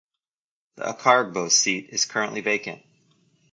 The 0.77 0.81
Akarigbo 0.85 1.51
seat 1.51 1.89
is 1.91 2.05
currently 2.07 2.41
vacant. 2.41 2.81